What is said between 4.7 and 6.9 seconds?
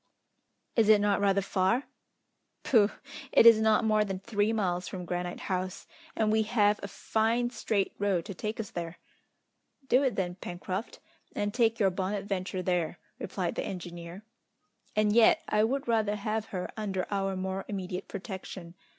from Granite House, and we have a